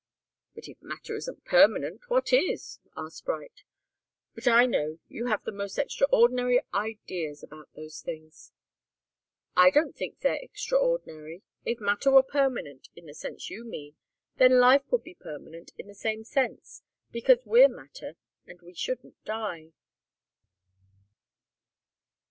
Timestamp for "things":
8.01-8.51